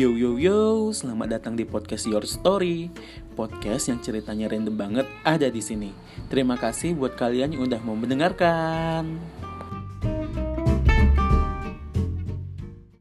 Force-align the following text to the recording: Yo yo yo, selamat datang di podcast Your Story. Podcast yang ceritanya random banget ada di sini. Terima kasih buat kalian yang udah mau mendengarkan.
Yo 0.00 0.16
yo 0.16 0.40
yo, 0.40 0.88
selamat 0.96 1.28
datang 1.36 1.60
di 1.60 1.68
podcast 1.68 2.08
Your 2.08 2.24
Story. 2.24 2.88
Podcast 3.36 3.92
yang 3.92 4.00
ceritanya 4.00 4.48
random 4.48 4.72
banget 4.72 5.04
ada 5.28 5.44
di 5.52 5.60
sini. 5.60 5.92
Terima 6.32 6.56
kasih 6.56 6.96
buat 6.96 7.20
kalian 7.20 7.52
yang 7.52 7.68
udah 7.68 7.84
mau 7.84 7.92
mendengarkan. 7.92 9.20